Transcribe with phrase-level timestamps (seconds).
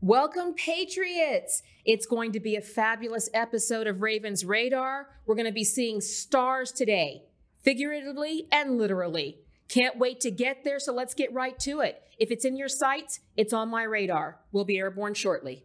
[0.00, 1.64] Welcome, Patriots!
[1.84, 5.08] It's going to be a fabulous episode of Ravens Radar.
[5.26, 7.24] We're going to be seeing stars today,
[7.64, 9.38] figuratively and literally.
[9.68, 12.00] Can't wait to get there, so let's get right to it.
[12.16, 14.38] If it's in your sights, it's on my radar.
[14.52, 15.64] We'll be airborne shortly.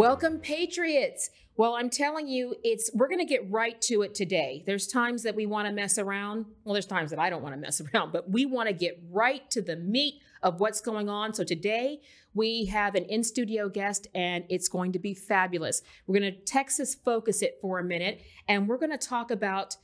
[0.00, 1.28] Welcome, Patriots.
[1.58, 4.62] Well, I'm telling you, it's we're going to get right to it today.
[4.64, 6.46] There's times that we want to mess around.
[6.64, 8.98] Well, there's times that I don't want to mess around, but we want to get
[9.10, 11.34] right to the meat of what's going on.
[11.34, 12.00] So today
[12.32, 15.82] we have an in studio guest, and it's going to be fabulous.
[16.06, 19.76] We're going to Texas focus it for a minute, and we're going to talk about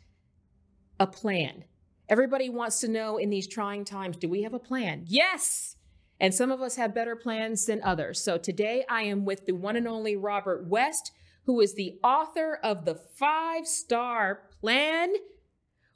[0.99, 1.65] a plan.
[2.09, 5.05] Everybody wants to know in these trying times do we have a plan?
[5.07, 5.76] Yes!
[6.19, 8.21] And some of us have better plans than others.
[8.23, 11.13] So today I am with the one and only Robert West,
[11.45, 15.13] who is the author of the five star plan.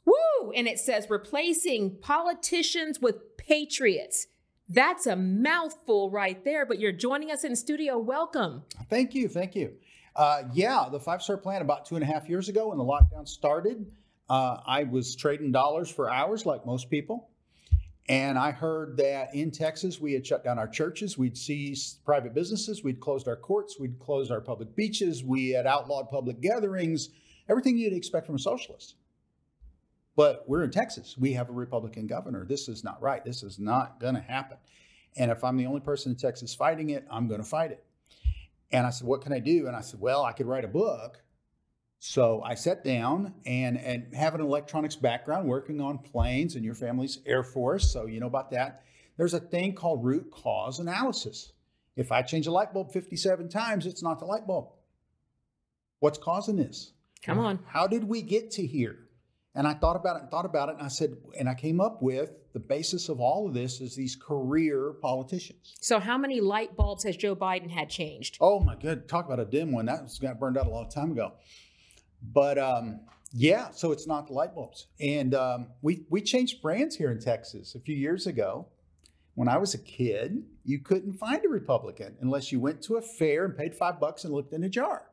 [0.05, 0.53] Woo!
[0.55, 4.27] And it says replacing politicians with patriots.
[4.69, 7.99] That's a mouthful right there, but you're joining us in studio.
[7.99, 8.63] Welcome.
[8.89, 9.29] Thank you.
[9.29, 9.73] Thank you.
[10.15, 12.85] Uh, yeah, the five star plan about two and a half years ago when the
[12.85, 13.91] lockdown started,
[14.29, 17.30] uh, I was trading dollars for hours like most people.
[18.11, 22.35] And I heard that in Texas, we had shut down our churches, we'd seized private
[22.35, 27.11] businesses, we'd closed our courts, we'd closed our public beaches, we had outlawed public gatherings,
[27.49, 28.97] everything you'd expect from a socialist.
[30.17, 31.17] But we're in Texas.
[31.17, 32.45] We have a Republican governor.
[32.45, 33.25] This is not right.
[33.25, 34.59] This is not going to happen.
[35.17, 37.85] And if I'm the only person in Texas fighting it, I'm going to fight it.
[38.73, 39.69] And I said, What can I do?
[39.69, 41.23] And I said, Well, I could write a book
[42.03, 46.75] so I sat down and, and have an electronics background working on planes and your
[46.75, 48.85] family's Air Force, so you know about that.
[49.19, 51.53] There's a thing called root cause analysis.
[51.97, 54.71] If I change a light bulb 57 times, it's not the light bulb.
[55.99, 56.93] What's causing this?
[57.23, 57.59] Come on.
[57.67, 58.97] How did we get to here?
[59.55, 61.83] And I thought about it and thought about it, and I said, and I came
[61.83, 65.75] up with the basis of all of this is these career politicians.
[65.83, 68.39] So, how many light bulbs has Joe Biden had changed?
[68.41, 69.85] Oh my good, talk about a dim one.
[69.85, 71.33] That was got burned out a long time ago.
[72.23, 73.01] But um,
[73.33, 74.87] yeah, so it's not the light bulbs.
[75.01, 78.67] And um, we we changed brands here in Texas a few years ago.
[79.35, 83.03] When I was a kid, you couldn't find a Republican unless you went to a
[83.03, 85.07] fair and paid five bucks and looked in a jar.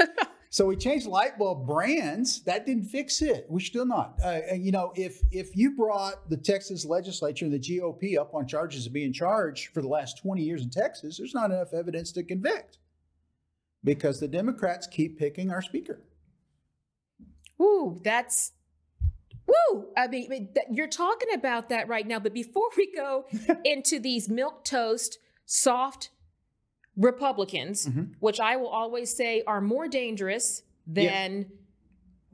[0.50, 2.42] so we changed light bulb brands.
[2.42, 3.46] That didn't fix it.
[3.48, 4.18] We're still not.
[4.22, 8.46] Uh, you know, if if you brought the Texas legislature and the GOP up on
[8.46, 12.10] charges of being charged for the last 20 years in Texas, there's not enough evidence
[12.12, 12.78] to convict
[13.84, 16.00] because the Democrats keep picking our speaker.
[17.58, 18.52] Woo, that's
[19.46, 19.86] woo.
[19.96, 22.18] I mean, you're talking about that right now.
[22.18, 23.26] But before we go
[23.64, 26.10] into these milk toast, soft
[26.96, 28.12] Republicans, mm-hmm.
[28.20, 31.44] which I will always say are more dangerous than yeah.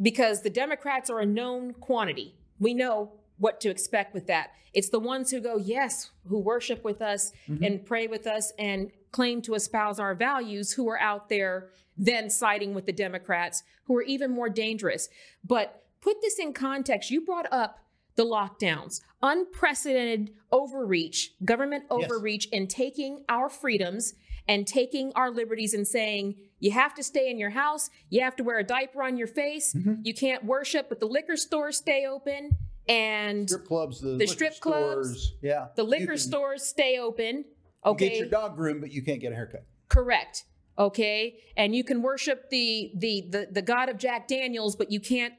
[0.00, 2.34] because the Democrats are a known quantity.
[2.58, 4.50] We know what to expect with that.
[4.74, 7.62] It's the ones who go, yes, who worship with us mm-hmm.
[7.62, 12.30] and pray with us and claim to espouse our values, who are out there then
[12.30, 15.08] siding with the Democrats, who are even more dangerous.
[15.44, 17.10] But put this in context.
[17.10, 17.80] You brought up
[18.14, 22.60] the lockdowns, unprecedented overreach, government overreach yes.
[22.60, 24.14] in taking our freedoms
[24.46, 28.34] and taking our liberties and saying, you have to stay in your house, you have
[28.36, 29.94] to wear a diaper on your face, mm-hmm.
[30.02, 32.56] you can't worship, but the liquor stores stay open
[32.88, 37.44] and strip clubs, the, the strip stores, clubs, yeah, the liquor can, stores stay open.
[37.84, 39.64] Okay, you get your dog groomed, but you can't get a haircut.
[39.88, 40.44] Correct.
[40.78, 45.00] Okay, and you can worship the the the, the God of Jack Daniels, but you
[45.00, 45.34] can't,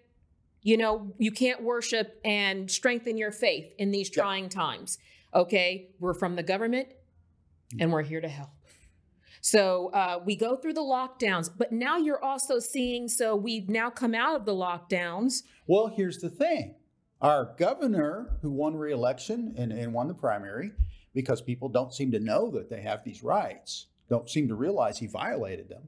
[0.61, 4.51] you know, you can't worship and strengthen your faith in these trying yep.
[4.51, 4.97] times.
[5.33, 6.89] Okay, we're from the government,
[7.79, 8.49] and we're here to help.
[9.41, 13.07] So uh, we go through the lockdowns, but now you're also seeing.
[13.07, 15.43] So we've now come out of the lockdowns.
[15.67, 16.75] Well, here's the thing
[17.21, 20.71] our governor, who won re-election and, and won the primary,
[21.13, 24.97] because people don't seem to know that they have these rights, don't seem to realize
[24.97, 25.83] he violated them.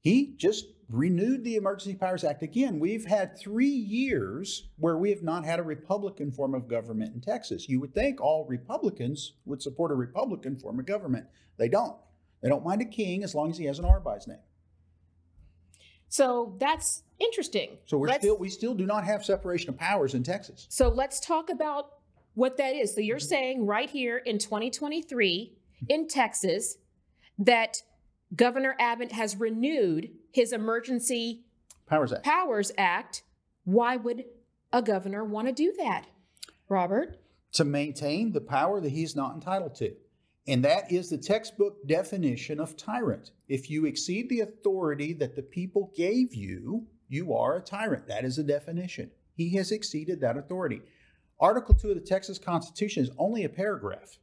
[0.00, 2.78] He just renewed the Emergency Powers Act again.
[2.78, 7.20] We've had three years where we have not had a Republican form of government in
[7.20, 7.68] Texas.
[7.68, 11.26] You would think all Republicans would support a Republican form of government.
[11.56, 11.96] They don't.
[12.42, 14.38] They don't mind a king as long as he has an R by his name.
[16.08, 17.78] So that's interesting.
[17.86, 20.66] So we're let's, still we still do not have separation of powers in Texas.
[20.68, 21.92] So let's talk about
[22.34, 22.94] what that is.
[22.94, 23.26] So you're mm-hmm.
[23.26, 25.52] saying right here in 2023
[25.88, 26.76] in Texas
[27.38, 27.82] that
[28.34, 31.44] Governor Abbott has renewed his emergency
[31.86, 32.24] powers act.
[32.24, 33.22] Powers Act.
[33.64, 34.24] Why would
[34.72, 36.06] a governor want to do that?
[36.68, 37.20] Robert?
[37.52, 39.94] To maintain the power that he's not entitled to.
[40.46, 43.30] And that is the textbook definition of tyrant.
[43.48, 48.08] If you exceed the authority that the people gave you, you are a tyrant.
[48.08, 49.10] That is the definition.
[49.34, 50.82] He has exceeded that authority.
[51.44, 54.18] Article 2 of the Texas Constitution is only a paragraph,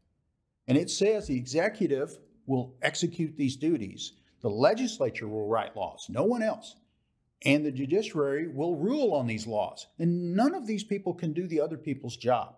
[0.67, 4.13] and it says the executive will execute these duties.
[4.41, 6.77] The legislature will write laws, no one else.
[7.43, 9.85] And the judiciary will rule on these laws.
[9.99, 12.55] And none of these people can do the other people's job.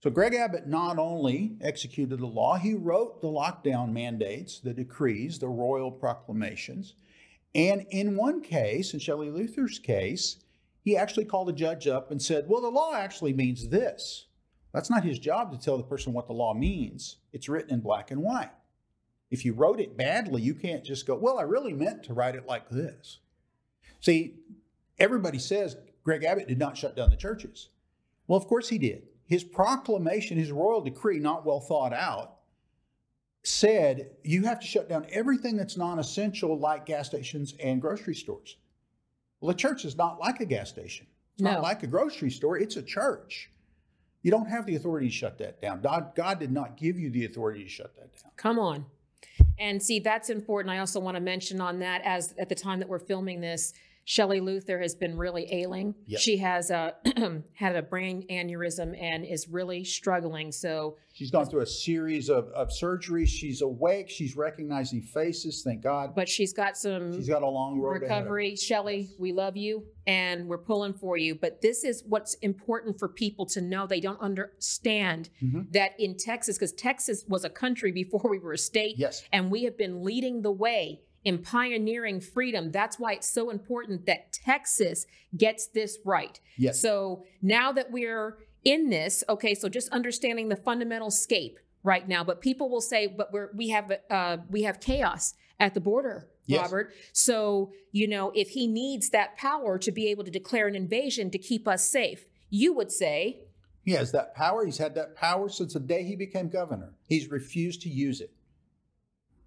[0.00, 5.40] So Greg Abbott not only executed the law, he wrote the lockdown mandates, the decrees,
[5.40, 6.94] the royal proclamations.
[7.56, 10.36] And in one case, in Shelley Luther's case,
[10.90, 14.26] he actually called a judge up and said, Well, the law actually means this.
[14.74, 17.18] That's not his job to tell the person what the law means.
[17.32, 18.50] It's written in black and white.
[19.30, 22.34] If you wrote it badly, you can't just go, Well, I really meant to write
[22.34, 23.20] it like this.
[24.00, 24.34] See,
[24.98, 27.68] everybody says Greg Abbott did not shut down the churches.
[28.26, 29.04] Well, of course he did.
[29.26, 32.38] His proclamation, his royal decree, not well thought out,
[33.44, 38.16] said you have to shut down everything that's non essential, like gas stations and grocery
[38.16, 38.56] stores.
[39.40, 41.06] Well, a church is not like a gas station.
[41.34, 41.52] It's No.
[41.52, 42.58] not like a grocery store.
[42.58, 43.50] It's a church.
[44.22, 45.80] You don't have the authority to shut that down.
[45.80, 48.32] God, God did not give you the authority to shut that down.
[48.36, 48.84] Come on.
[49.58, 50.74] And see, that's important.
[50.74, 53.72] I also want to mention on that as at the time that we're filming this,
[54.04, 55.94] Shelley Luther has been really ailing.
[56.06, 56.20] Yep.
[56.20, 56.94] She has a,
[57.54, 60.50] had a brain aneurysm and is really struggling.
[60.52, 63.28] So, She's gone through a series of, of surgeries.
[63.28, 64.08] She's awake.
[64.08, 65.62] She's recognizing faces.
[65.62, 66.14] Thank God.
[66.14, 68.14] but she's got some She's got a long road ahead of her.
[68.16, 68.56] recovery.
[68.56, 71.34] Shelley, we love you and we're pulling for you.
[71.34, 73.86] But this is what's important for people to know.
[73.86, 75.70] They don't understand Mhm.
[75.72, 79.24] that in Texas, because Texas was a country before we were a state, Yes.
[79.32, 82.70] and we have been leading the way in pioneering freedom.
[82.70, 85.06] That's why it's so important that Texas
[85.36, 86.40] gets this right.
[86.56, 86.80] Yes.
[86.80, 92.24] So now that we're in this, okay, so just understanding the fundamental scape right now,
[92.24, 96.28] but people will say, but we're we have uh, we have chaos at the border,
[96.46, 96.62] Yes.
[96.62, 96.92] Robert.
[97.12, 101.30] So you know, if he needs that power to be able to declare an invasion
[101.30, 103.40] to keep us safe, you would say,
[103.84, 104.64] He has that power.
[104.64, 106.94] He's had that power since the day he became governor.
[107.06, 108.32] He's refused to use it.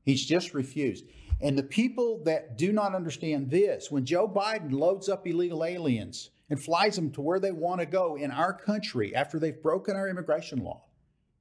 [0.03, 1.05] He's just refused.
[1.43, 6.29] And the people that do not understand this, when Joe Biden loads up illegal aliens
[6.49, 9.97] and flies them to where they want to go in our country after they've broken
[9.97, 10.85] our immigration law,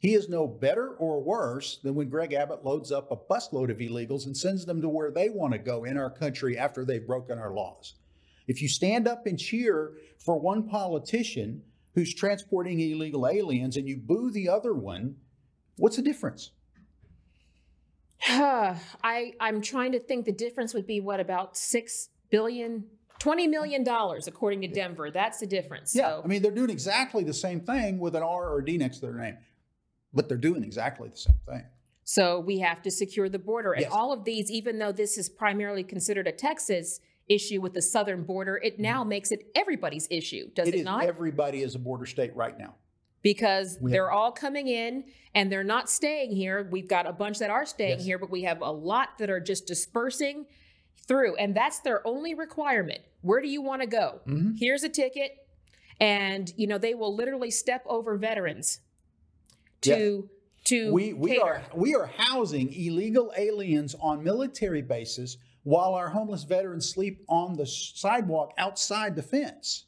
[0.01, 3.79] he is no better or worse than when Greg Abbott loads up a busload of
[3.79, 7.07] illegals and sends them to where they want to go in our country after they've
[7.07, 7.95] broken our laws.
[8.49, 11.63] If you stand up and cheer for one politician
[11.95, 15.15] who's transporting illegal aliens and you boo the other one,
[15.77, 16.51] what's the difference?
[18.29, 22.85] I I'm trying to think the difference would be what about six billion,
[23.19, 25.11] twenty million dollars according to Denver.
[25.11, 25.95] That's the difference.
[25.95, 28.65] Yeah, So I mean, they're doing exactly the same thing with an R or a
[28.65, 29.39] D next to their name,
[30.13, 31.65] but they're doing exactly the same thing.
[32.05, 33.73] So we have to secure the border.
[33.73, 33.93] And Yes.
[33.93, 38.25] all of these, even though this is primarily considered a Texas issue with the southern
[38.25, 40.77] border, it now makes it everybody's issue, does it, Mm-hmm.
[40.77, 41.05] It is not?
[41.05, 42.75] everybody is a border state right now.
[43.23, 45.05] Because have- they're all coming in
[45.35, 46.69] and they're not staying here.
[46.71, 48.05] We've got a bunch that are staying Yes.
[48.05, 50.47] here, but we have a lot that are just dispersing
[51.07, 51.37] through.
[51.37, 53.01] And that's their only requirement.
[53.23, 54.21] Where do you want to go?
[54.27, 54.59] Mhm.
[54.59, 55.39] Here's a ticket.
[56.01, 58.81] And, you know, they will literally step over veterans
[59.83, 60.29] to
[60.65, 61.43] to We we cater.
[61.45, 67.57] are we are housing illegal aliens on military bases while our homeless veterans sleep on
[67.57, 69.87] the sidewalk outside the fence.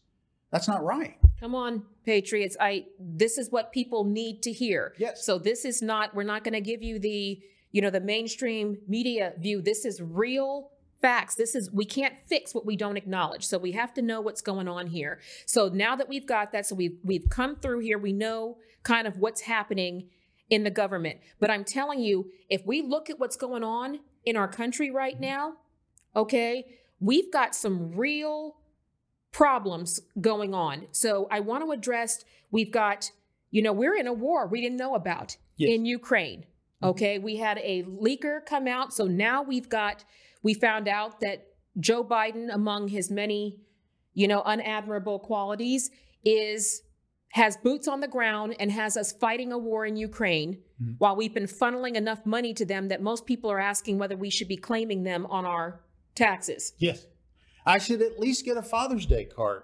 [0.51, 1.17] That's not right.
[1.39, 2.57] Come on, patriots.
[2.61, 4.95] I this is what people need to hear.
[4.99, 5.25] Yes.
[5.25, 7.41] So this is not we're not going to give you the,
[7.73, 9.63] you know, the mainstream media view.
[9.63, 10.71] This is real
[11.01, 11.35] facts.
[11.35, 13.47] This is we can't fix what we don't acknowledge.
[13.47, 15.21] So we have to know what's going on here.
[15.47, 19.07] So now that we've got that so we've we've come through here, we know kind
[19.07, 20.09] of what's happening
[20.51, 21.19] in the government.
[21.41, 25.19] But I'm telling you, if we look at what's going on in our country right
[25.19, 25.55] now,
[26.15, 26.65] okay,
[27.01, 28.57] we've got some real
[29.35, 30.87] problems going on.
[30.93, 33.11] So I want to address we've got,
[33.51, 35.71] you know, we're in a war we didn't know about Yes.
[35.75, 36.47] in Ukraine.
[36.83, 38.93] Okay, we had a leaker come out.
[38.93, 40.05] So now we've got,
[40.43, 41.47] we found out that
[41.81, 43.61] Joe Biden, among his many,
[44.13, 45.91] you know, unadmirable qualities,
[46.25, 46.83] is
[47.31, 50.95] has boots on the ground and has us fighting a war in Ukraine Mhm.
[50.99, 54.31] while we've been funneling enough money to them that most people are asking whether we
[54.31, 55.81] should be claiming them on our
[56.15, 56.75] taxes.
[56.79, 57.07] Yes.
[57.67, 59.63] I should at least get a Father's Day card.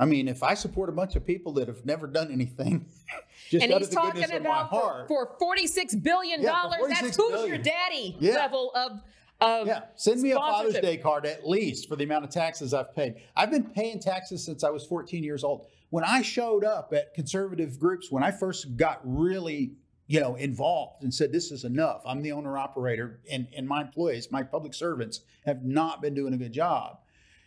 [0.00, 2.86] I mean, if I support a bunch of people that have never done anything,
[3.50, 5.08] just and out he's of the talking goodness of my about for, heart.
[5.08, 6.78] for forty-six billion dollars.
[6.80, 7.48] for That's 46 who's billion.
[7.48, 8.34] your daddy Yeah.
[8.34, 9.00] level of
[9.40, 10.74] of yeah, send me a Father's.
[10.80, 13.16] Day card at least for the amount of taxes I've paid.
[13.36, 15.66] I've been paying taxes since I was 14 years old.
[15.90, 19.72] when I showed up at conservative groups, when I first got really,
[20.08, 22.02] you know, involved and said, this is enough.
[22.06, 26.32] I'm the owner operator and, and my employees, my public servants have not been doing
[26.32, 26.98] a good job.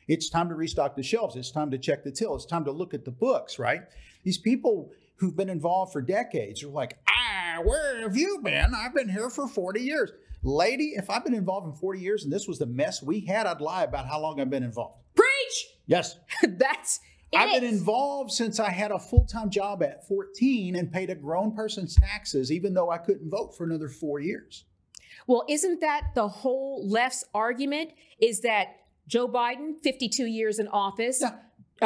[0.07, 1.35] It's time to restock the shelves.
[1.35, 2.35] It's time to check the till.
[2.35, 3.81] It's time to look at the books, right?
[4.23, 8.73] These people who've been involved for decades are like, ah, where have you been?
[8.75, 10.11] I've been here for 40 years.
[10.43, 13.47] Lady, if I've been involved in 40 years and this was the mess we had,
[13.47, 14.97] I'd lie about how long I've been involved.
[15.15, 15.67] Preach!
[15.87, 16.17] Yes.
[16.43, 16.99] That's
[17.31, 17.37] it.
[17.37, 21.15] I've been involved since I had a full time job at 14 and paid a
[21.15, 24.65] grown person's taxes, even though I couldn't vote for another four years.
[25.27, 27.91] Well, isn't that the whole left's argument?
[28.19, 28.67] Is that
[29.07, 31.35] Joe Biden, 52 years in office, Yeah.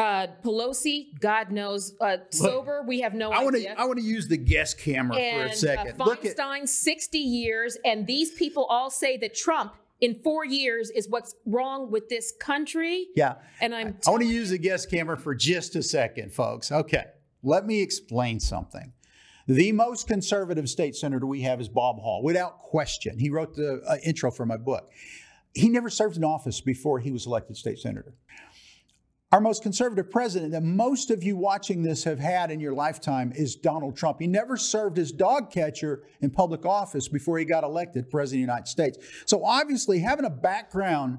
[0.02, 3.75] uh, Pelosi, God knows, uh, sober, we have no I want idea.
[3.78, 6.02] I want to use the guest camera and for a second.
[6.02, 10.46] Uh, Look at Feinstein, 60 years, and these people all say that Trump in four
[10.46, 13.08] years is what's wrong with this country.
[13.16, 13.36] yeah.
[13.62, 16.72] And I'm I want to use the guest camera for just a second, folks.
[16.72, 17.06] Okay,
[17.44, 18.92] let me explain something.
[19.48, 23.20] The most conservative state senator we have is Bob Hall, without question.
[23.20, 24.90] He wrote the uh, intro for my book.
[25.54, 28.16] He never served in office before he was elected state senator.
[29.36, 33.34] Our most conservative president that most of you watching this have had in your lifetime
[33.36, 34.22] is Donald Trump.
[34.22, 38.48] He never served as dog catcher in public office before he got elected president of
[38.48, 38.98] the United States.
[39.25, 41.18] So obviously, having a background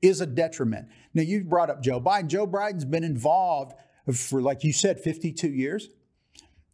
[0.00, 0.88] is a detriment.
[1.12, 2.28] Now, you brought up Joe Biden.
[2.28, 3.74] Joe Biden's been involved
[4.14, 5.90] for, like you said, 52 years.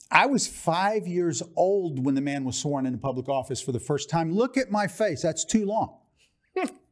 [0.09, 3.81] I was five years old when the man was sworn into public office for the
[3.81, 4.33] first time.
[4.33, 5.21] Look at my face.
[5.21, 5.99] That's too long.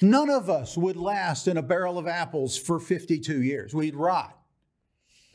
[0.00, 3.74] None of us would last in a barrel of apples for 52 years.
[3.74, 4.34] We'd rot.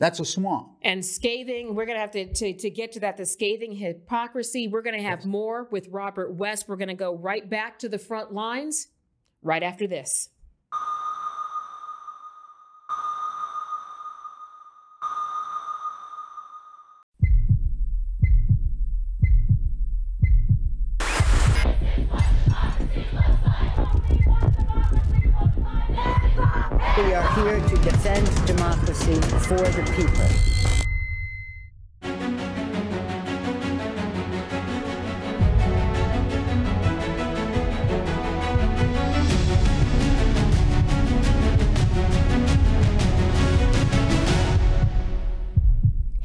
[0.00, 0.72] That's a swamp.
[0.82, 1.74] and scathing.
[1.74, 3.16] We're going to have to, to to get to that.
[3.16, 4.66] The scathing hypocrisy.
[4.66, 6.68] We're going to have more with Robert West.
[6.68, 8.88] We're going to go right back to the front lines
[9.40, 10.30] right after this.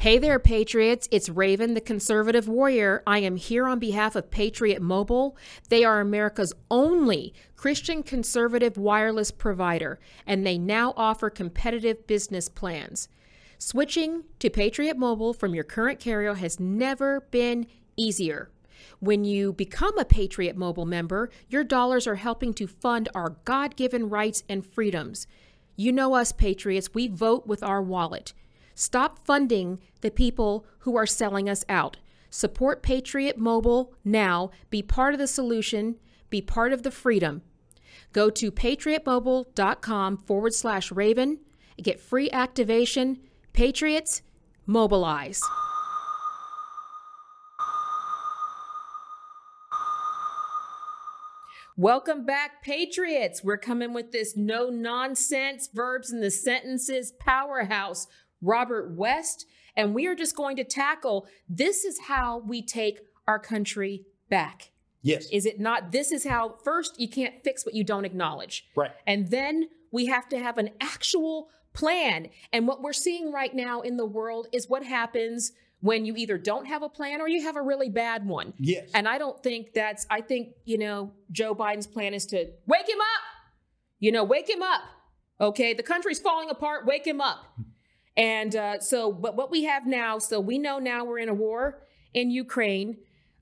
[0.09, 1.07] Hey there, Patriots.
[1.11, 3.03] It's Raven, the conservative warrior.
[3.05, 5.37] I am here on behalf of Patriot Mobile.
[5.69, 13.07] They are America's only Christian conservative wireless provider, and they now offer competitive business plans.
[13.59, 18.49] Switching to Patriot Mobile from your current carrier has never been easier.
[18.99, 23.75] When you become a Patriot Mobile member, your dollars are helping to fund our God
[23.75, 25.27] given rights and freedoms.
[25.75, 28.33] You know us, Patriots, we vote with our wallet.
[28.79, 31.97] Stop funding the people who are selling us out.
[32.29, 34.51] Support Patriot Mobile now.
[34.69, 35.97] Be part of the solution.
[36.29, 37.41] Be part of the freedom.
[38.13, 41.39] Go to patriotmobile.com forward slash raven.
[41.83, 43.19] Get free activation.
[43.51, 44.21] Patriots,
[44.65, 45.41] mobilize.
[51.75, 53.43] Welcome back, Patriots.
[53.43, 58.07] We're coming with this no nonsense verbs in the sentences powerhouse,
[58.41, 59.45] Robert West.
[59.75, 64.71] And we are just going to tackle this is how we take our country back.
[65.01, 65.29] Yes.
[65.31, 65.91] Is it not?
[65.91, 68.65] This is how, first, you can't fix what you don't acknowledge.
[68.75, 68.91] Right.
[69.07, 72.27] And then we have to have an actual plan.
[72.51, 76.37] And what we're seeing right now in the world is what happens when you either
[76.37, 78.53] don't have a plan or you have a really bad one.
[78.57, 78.89] Yes.
[78.93, 82.89] And I don't think that's, I think, you know, Joe Biden's plan is to wake
[82.89, 83.21] him up.
[83.99, 84.81] You know, wake him up.
[85.39, 85.73] Okay.
[85.73, 86.85] The country's falling apart.
[86.85, 87.45] Wake him up.
[88.19, 91.33] And uh, so, but what we have now, so we know now we're in a
[91.33, 91.81] war
[92.13, 92.97] in Ukraine.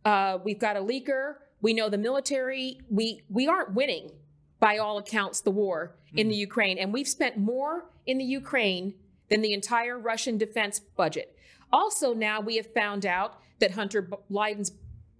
[0.06, 1.34] Uh, we've got a leaker.
[1.62, 2.80] We know the military.
[2.88, 4.12] We we aren't winning,
[4.60, 8.94] by all accounts, the war in the Ukraine, and we've spent more in the Ukraine
[9.30, 11.36] than the entire Russian defense budget.
[11.74, 14.74] Also, now we have found out that Hunter Biden's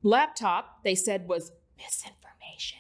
[0.04, 2.80] laptop they said was misinformation.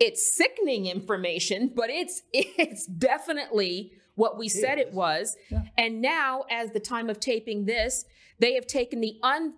[0.00, 5.36] It's sickening information, but it's it's definitely what we said it was.
[5.50, 5.62] Yeah.
[5.76, 8.04] And now, as the time of taping this,
[8.38, 9.54] they have taken the un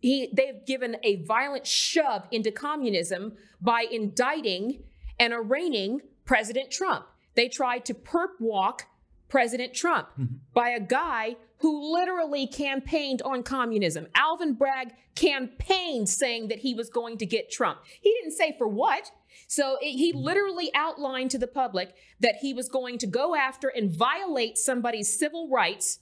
[0.00, 4.82] he they've given a violent shove into communism by indicting
[5.18, 7.06] and arraigning President Trump.
[7.34, 8.86] They tried to perp walk
[9.28, 10.34] President Trump mm-hmm.
[10.52, 14.08] by a guy who literally campaigned on communism.
[14.16, 17.78] Alvin Bragg campaigned saying that he was going to get Trump.
[18.00, 19.12] He didn't say for what.
[19.46, 20.22] So it- he mm.
[20.22, 25.18] literally outlined to the public that he was going to go after and violate somebody's
[25.18, 25.98] civil rights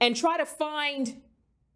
[0.00, 1.22] and try to find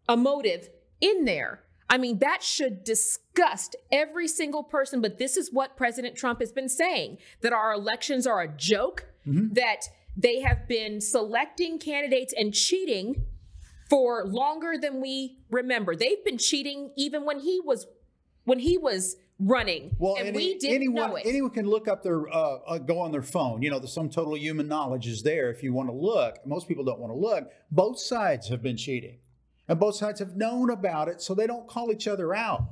[0.09, 0.69] a motive
[1.01, 1.63] in there.
[1.89, 5.01] I mean, that should disgust every single person.
[5.01, 9.05] But this is what President Trump has been saying that our elections are a joke,
[9.25, 9.53] mm-hmm.
[9.53, 9.83] that
[10.15, 13.25] they have been selecting candidates and cheating
[13.89, 15.95] for longer than we remember.
[15.95, 17.87] They've been cheating even when he was
[18.43, 21.25] when he was running, Well, and any- we didn't anyone, know it.
[21.25, 23.61] anyone can look up their, uh, uh, go on their phone.
[23.61, 26.45] You know, the sum total human knowledge is there if you want to look.
[26.45, 27.51] Most people don't want to look.
[27.71, 29.19] Both sides have been cheating,
[29.67, 32.63] and both sides have known about it, so they don't call each other out.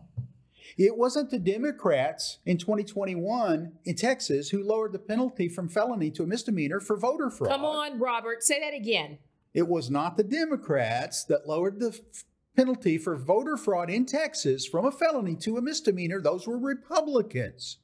[0.77, 6.23] It wasn't the Democrats in 2021 in Texas who lowered the penalty from felony to
[6.23, 7.51] a misdemeanor for voter fraud.
[7.51, 9.19] Come on, Robert, say that again.
[9.53, 14.65] It was not the Democrats that lowered the f- penalty for voter fraud in Texas
[14.65, 16.21] from a felony to a misdemeanor.
[16.21, 17.77] Those were Republicans.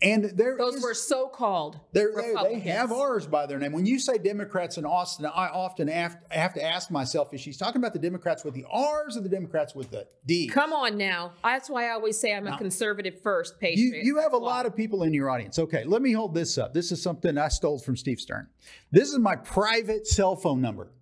[0.00, 3.72] And there Those is- were so-called they're- they, they have ours by their name.
[3.72, 7.52] When you say Democrats in Austin, I often have, have to ask myself, is she
[7.52, 10.46] talking about the Democrats with the R's or the Democrats with the D?
[10.46, 11.32] Come on now.
[11.42, 14.04] That's why I always say I'm a conservative first, Patriot.
[14.04, 15.58] You, you have a lot of people in your audience.
[15.58, 16.72] Okay, let me hold this up.
[16.74, 18.46] This is something I stole from Steve Stern.
[18.92, 20.92] This is my private cell phone number.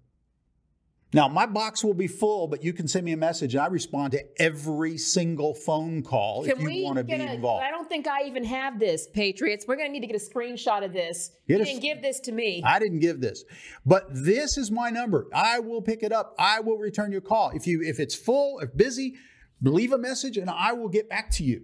[1.12, 3.66] Now, my box will be full, but you can send me a message and I
[3.66, 7.64] respond to every single phone call Can if you want to be a, involved.
[7.64, 9.64] I don't think I even have this, Patriots.
[9.66, 11.32] We're going to need to get a screenshot of this.
[11.48, 12.62] Get you a- didn't give this to me.
[12.64, 13.44] I didn't give this,
[13.84, 15.26] but this is my number.
[15.34, 16.34] I will pick it up.
[16.38, 17.50] I will return your call.
[17.50, 19.16] If you if it's full, if busy,
[19.62, 21.62] leave a message and I will get back to you.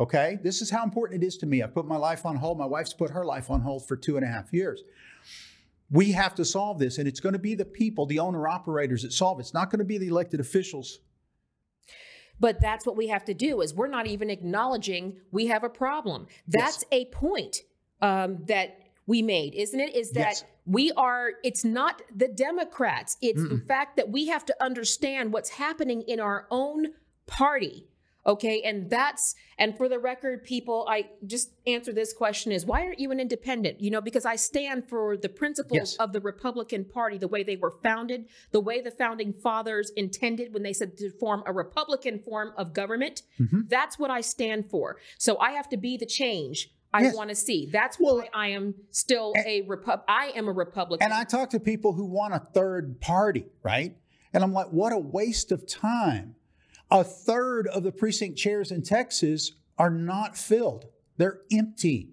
[0.00, 1.62] Okay, this is how important it is to me.
[1.62, 2.58] I put my life on hold.
[2.58, 4.82] My wife's put her life on hold for two and a half years.
[5.90, 9.02] We have to solve this, and it's going to be the people, the owner operators
[9.02, 9.42] that solve it.
[9.42, 10.98] It's not going to be the elected officials.
[12.40, 15.68] But that's what we have to do is we're not even acknowledging we have a
[15.68, 16.26] problem.
[16.46, 17.62] That's a point
[18.00, 19.96] um, that we made, isn't it?
[19.96, 20.44] Is that Yes.
[20.66, 23.16] we are, it's not the Democrats.
[23.22, 26.88] It's the fact that we have to understand what's happening in our own
[27.26, 27.88] party.
[28.28, 28.62] Okay.
[28.62, 33.00] And that's, and for the record, people, I just answer this question is why aren't
[33.00, 33.80] you an independent?
[33.80, 35.96] You know, because I stand for the principles Yes.
[35.96, 40.52] of the Republican Party, the way they were founded, the way the founding fathers intended
[40.52, 43.22] when they said to form a Republican form of government.
[43.40, 43.62] Mm-hmm.
[43.68, 44.98] That's what I stand for.
[45.16, 47.16] So I have to be the change I Yes.
[47.16, 47.68] want to see.
[47.70, 50.02] That's Well, why I am still a Repub.
[50.08, 51.04] I am a Republican.
[51.04, 53.96] And I talk to people who want a third party, right?
[54.32, 56.34] And I'm like, what a waste of time.
[56.90, 62.10] A third of the precinct chairs in Texas are not filled, they're empty.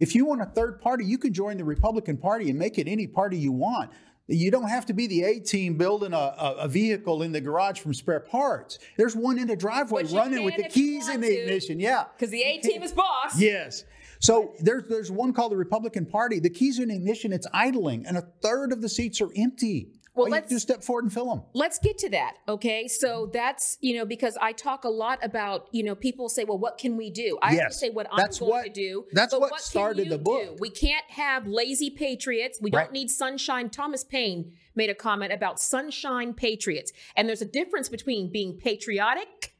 [0.00, 2.88] If you want a third party, you can join the Republican Party and make it
[2.88, 3.90] any party you want.
[4.26, 7.80] You don't have to be the A team building a, a, vehicle in the garage
[7.80, 8.78] from spare parts.
[8.96, 11.34] There's one in the driveway running with the keys in the to.
[11.34, 11.78] ignition.
[11.78, 12.04] Yeah.
[12.16, 13.38] because the A team is boss.
[13.38, 13.84] Yes.
[14.20, 16.40] So there's there's one called the Republican Party.
[16.40, 17.32] The keys are in ignition.
[17.32, 19.88] It's idling, and a third of the seats are empty.
[20.14, 21.42] Well, All you have to do let's- is step forward and fill them.
[21.54, 25.66] let's get to that okay so that's you know because i talk a lot about
[25.72, 28.06] you know people say well what can we do i have Yes, to say what
[28.12, 30.42] i'm that's going what- to do that's but what can started the book.
[30.42, 30.56] do?
[30.60, 32.84] we can't have lazy patriots we Right.
[32.84, 37.88] don't need sunshine thomas paine made a comment about sunshine patriots and there's a difference
[37.88, 39.54] between being patriotic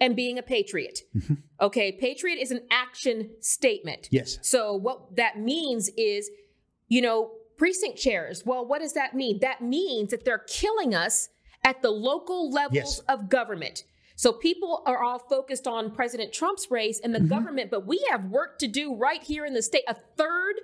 [0.00, 1.34] and being a patriot Mm-hmm.
[1.60, 4.38] okay patriot is an action statement Yes.
[4.42, 6.30] so what that means is,
[6.88, 8.42] you know, precinct chairs.
[8.46, 9.38] Well, what does that mean?
[9.40, 11.28] That means that they're killing us
[11.62, 12.98] at the local levels Yes.
[13.00, 13.84] of government.
[14.16, 17.28] So people are all focused on President Trump's race and the Mm-hmm.
[17.28, 19.84] government, but we have work to do right here in the state.
[19.86, 20.54] A third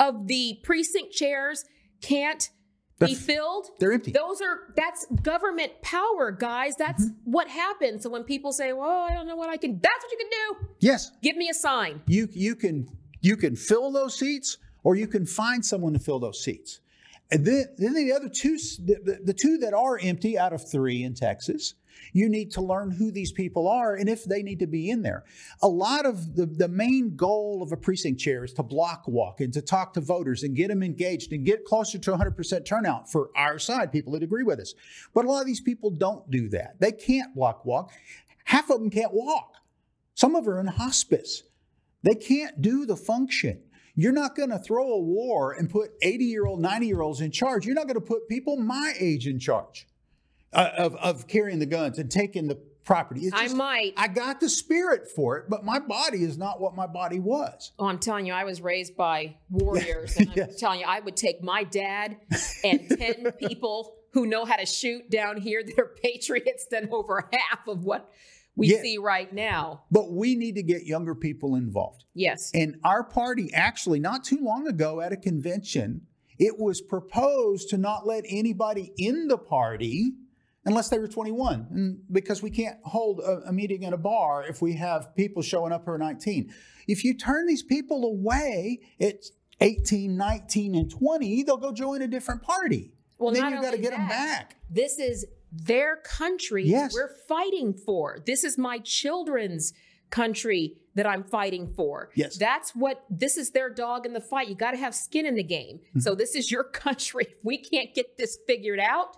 [0.00, 1.64] of the precinct chairs
[2.00, 2.50] can't
[2.98, 3.66] be filled.
[3.78, 4.10] they're empty.
[4.12, 6.74] Those are that's government power, guys.
[6.76, 7.30] That's Mm-hmm.
[7.32, 8.02] what happens.
[8.02, 10.30] So when people say, "Well, I don't know what I can," that's what you can
[10.30, 10.66] do.
[10.80, 11.10] Yes.
[11.22, 12.02] Give me a sign.
[12.06, 12.88] You you can
[13.20, 16.80] you can fill those seats, or you can find someone to fill those seats.
[17.30, 21.02] And then, then the other two—the the, the two that are empty out of three
[21.02, 21.74] in Texas,
[22.12, 25.02] you need to learn who these people are and if they need to be in
[25.02, 25.24] there.
[25.62, 29.40] A lot of the, the main goal of a precinct chair is to block walk
[29.40, 33.10] and to talk to voters and get them engaged and get closer to 100% turnout
[33.10, 34.74] for our side, people that agree with us.
[35.14, 36.80] But a lot of these people don't do that.
[36.80, 37.92] They can't block walk.
[38.44, 39.54] Half of them can't walk.
[40.14, 41.44] Some of them are in hospice.
[42.02, 43.62] They can't do the function.
[43.94, 47.20] You're not going to throw a war and put 80 year old, 90 year olds
[47.20, 47.66] in charge.
[47.66, 49.86] You're not going to put people my age in charge
[50.52, 53.22] uh, of, of carrying the guns and taking the property.
[53.22, 53.94] It's I might.
[53.96, 57.72] I got the spirit for it, but my body is not what my body was.
[57.78, 60.16] Oh, I'm telling you, I was raised by warriors.
[60.16, 62.16] And I'm telling you, I would take my dad
[62.64, 67.28] and 10 people who know how to shoot down here that are patriots than over
[67.32, 68.10] half of what
[68.56, 68.82] we Yeah.
[68.82, 69.84] see right now.
[69.90, 72.04] But we need to get younger people involved.
[72.14, 72.50] Yes.
[72.54, 76.02] And our party actually, not too long ago at a convention
[76.38, 80.12] it was proposed to not let anybody in the party
[80.64, 84.44] unless they were 21, and because we can't hold a, a meeting in a bar
[84.44, 86.52] if we have people showing up who are 19.
[86.88, 89.24] If you turn these people away at
[89.60, 92.92] 18, 19, and 20, they'll go join a different party.
[93.18, 94.56] Well, then you've got to get them back.
[94.68, 96.94] This is their country Yes.
[96.94, 98.18] we're fighting for.
[98.26, 99.72] This is my children's
[100.10, 102.10] country that I'm fighting for.
[102.14, 102.36] Yes.
[102.36, 104.48] That's what this is their dog in the fight.
[104.48, 105.78] You got to have skin in the game.
[105.78, 106.00] Mm-hmm.
[106.00, 107.26] So this is your country.
[107.30, 109.16] If we can't get this figured out,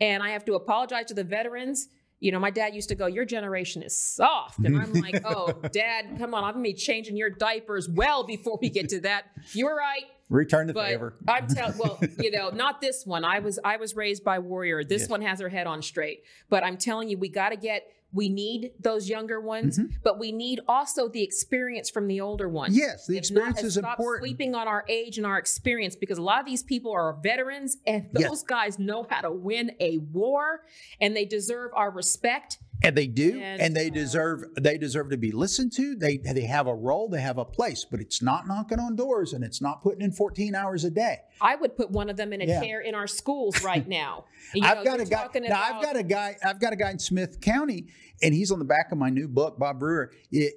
[0.00, 1.88] and I have to apologize to the veterans.
[2.18, 4.58] You know, my dad used to go, Your generation is soft.
[4.60, 6.44] And I'm like, Oh, dad, come on.
[6.44, 9.24] I'm going to be changing your diapers well before we get to that.
[9.52, 10.04] You're right.
[10.28, 11.14] Return the But favor.
[11.28, 13.24] I'm telling, well, you know, not this one.
[13.24, 14.82] I was I was raised by warrior.
[14.84, 15.10] This Yes.
[15.10, 16.24] one has her head on straight.
[16.48, 17.86] But I'm telling you, we got to get.
[18.12, 22.72] We need those younger ones, but we need also the experience from the older ones.
[22.72, 22.78] Mm-hmm.
[22.80, 24.22] Yes, the not- experience is stop important.
[24.26, 27.76] sleeping on our age and our experience because a lot of these people are veterans
[27.86, 28.42] and those Yes.
[28.44, 30.62] guys know how to win a war
[31.00, 32.58] and they deserve our respect.
[32.82, 35.96] And they do, And, and, they deserve they deserve to be listened to.
[35.96, 39.32] They they have a role, they have a place, but it's not knocking on doors
[39.32, 41.20] and it's not putting in 14 hours a day.
[41.40, 42.60] I would put one of them in a Yeah.
[42.60, 44.26] chair in our schools right now.
[44.54, 45.28] You I've know, got a guy.
[45.40, 46.36] Now I've got a guy.
[46.44, 47.86] I've got a guy in Smith County,
[48.22, 50.10] and he's on the back of my new book, Bob Brewer.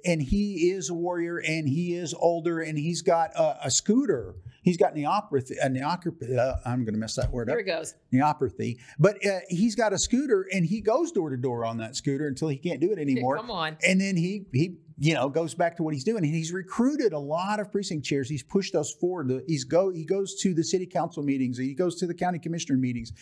[0.04, 4.36] And he is a warrior, and he is older, and he's got a, a scooter.
[4.62, 5.56] He's got neopathy.
[5.62, 6.36] A neopathy.
[6.36, 7.60] Uh, I'm going to mess that word Here up.
[7.62, 7.94] it goes.
[8.12, 8.78] Neopathy.
[8.98, 12.26] But uh, he's got a scooter, and he goes door to door on that scooter
[12.26, 13.36] until he can't do it anymore.
[13.36, 13.76] Come on.
[13.86, 16.24] And then he he you know goes back to what he's doing.
[16.24, 18.28] And he's recruited a lot of precinct chairs.
[18.28, 19.44] He's pushed us forward.
[19.46, 21.56] He's go he goes to the city council meetings.
[21.56, 23.12] He goes to the county commissioner meetings.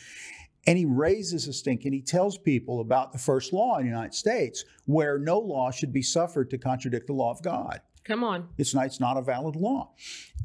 [0.68, 3.88] And he raises a stink and he tells people about the first law in the
[3.90, 7.80] United States where no law should be suffered to contradict the law of God.
[8.04, 8.48] Come on.
[8.58, 9.92] It's not, it's not a valid law.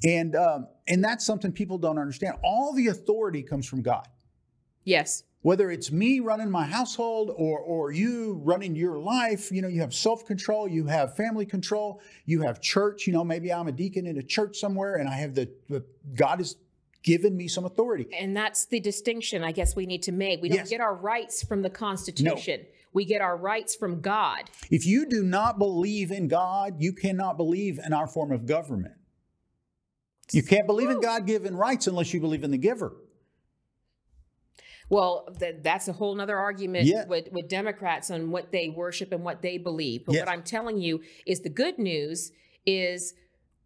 [0.04, 2.36] And, um, and that's something people don't understand.
[2.44, 4.08] All the authority comes from God
[4.86, 5.24] Yes.
[5.42, 9.80] whether it's me running my household or or you running your life you know you
[9.82, 14.06] have self-control you have family control you have church you know maybe i'm a deacon
[14.08, 15.82] in a church somewhere and i have the, the
[16.16, 16.58] god has
[17.04, 20.42] given me some authority And that's the distinction I guess we need to make.
[20.42, 20.70] We don't Yes.
[20.70, 22.66] get our rights from the Constitution.
[22.94, 24.50] We get our rights from God.
[24.72, 28.94] if you do not believe in god you cannot believe in our form of government
[30.32, 32.96] you can't believe in god-given rights unless you believe in the giver
[34.90, 37.06] Well, th- that's a whole other argument Yeah.
[37.08, 40.06] with, with Democrats on what they worship and what they believe.
[40.06, 40.22] But Yes.
[40.26, 42.32] what I'm telling you is the good news
[42.66, 43.14] is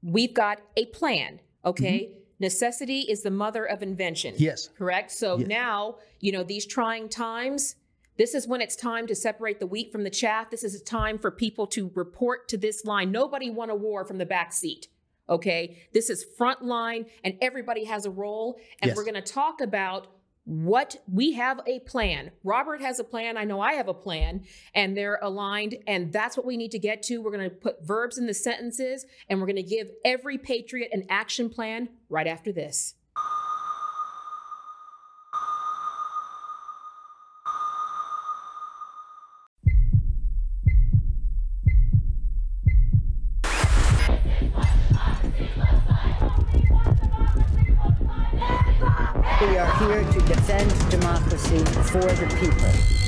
[0.02, 2.00] we've got a plan, okay?
[2.12, 2.20] Mm-hmm.
[2.40, 4.36] Necessity is the mother of invention.
[4.38, 4.70] Yes.
[4.78, 5.12] Correct?
[5.12, 5.48] So Yes.
[5.48, 7.76] now, you know, these trying times,
[8.18, 10.50] this is when it's time to separate the wheat from the chaff.
[10.52, 13.12] This is a time for people to report to this line.
[13.12, 14.88] Nobody won a war from the back seat.
[15.30, 15.78] Okay.
[15.94, 18.58] This is front line and everybody has a role.
[18.82, 18.98] And Yes.
[18.98, 20.08] we're going to talk about
[20.46, 22.32] what we have a plan.
[22.44, 23.36] Robert has a plan.
[23.36, 25.76] I know I have a plan, and they're aligned.
[25.88, 27.22] And that's what we need to get to.
[27.22, 30.92] We're going to put verbs in the sentences, and we're going to give every patriot
[30.94, 32.96] an action plan right after this.
[49.40, 51.60] We are here to defend democracy
[51.92, 53.07] for the people.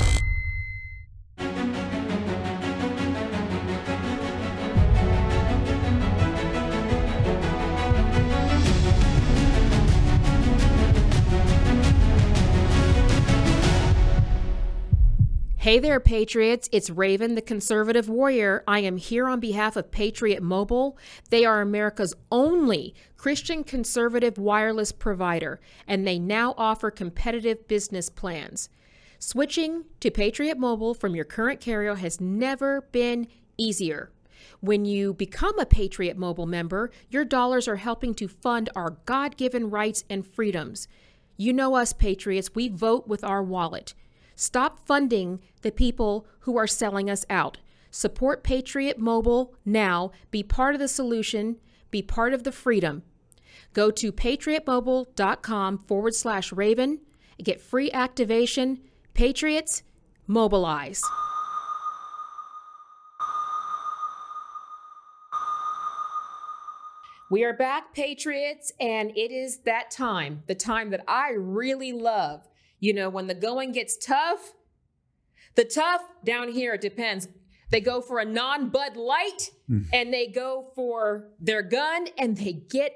[15.70, 16.68] Hey there, Patriots.
[16.72, 18.64] It's Raven, the conservative warrior.
[18.68, 20.98] I am here on behalf of Patriot Mobile.
[21.30, 28.70] They are America's only Christian conservative wireless provider, and they now offer competitive business plans.
[29.20, 34.10] Switching to Patriot Mobile from your current carrier has never been easier.
[34.62, 39.38] When you become a Patriot Mobile member, your dollars are helping to fund our God
[39.38, 40.88] given rights and freedoms.
[41.38, 43.94] You know us, Patriots, we vote with our wallet.
[44.40, 47.58] Stop funding the people who are selling us out.
[47.92, 50.14] Support Patriot Mobile now.
[50.32, 51.58] Be part of the solution.
[51.92, 53.04] Be part of the freedom.
[53.74, 57.02] Go to patriotmobile.com forward slash raven.
[57.44, 58.80] Get free activation.
[59.14, 59.84] Patriots,
[60.26, 61.04] mobilize.
[67.30, 72.48] We are back, Patriots, and it is that time, the time that I really love.
[72.80, 74.54] You know, when the going gets tough,
[75.56, 77.28] the tough down here, it depends.
[77.70, 79.84] They go for a non Bud Light hmm.
[79.94, 82.96] and they go for their gun and they get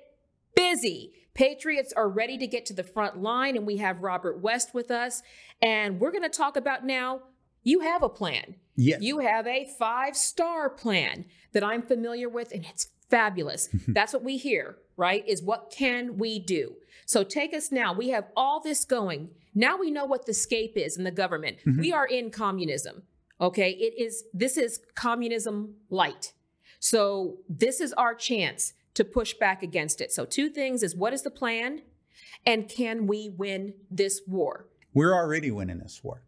[0.55, 1.13] busy.
[1.33, 4.91] Patriots are ready to get to the front line, and we have Robert West with
[4.91, 5.23] us.
[5.63, 7.21] And we're going to talk about now
[7.63, 8.55] you have a plan.
[8.75, 9.01] Yes.
[9.01, 13.69] You have a five star plan that I'm familiar with, and it's fabulous.
[13.87, 15.27] That's what we hear, right?
[15.27, 16.75] Is what can we do?
[17.13, 17.93] So take us now.
[17.93, 19.29] We have all this going.
[19.53, 21.57] Now we know what the scape is in the government.
[21.59, 21.79] Mm-hmm.
[21.79, 23.03] We are in communism.
[23.39, 23.69] Okay.
[23.69, 26.33] It is, this is communism light.
[26.79, 30.11] So this is our chance to push back against it.
[30.11, 31.83] So two things is what is the plan?
[32.47, 34.65] And can we win this war?
[34.95, 36.23] We're already winning this war.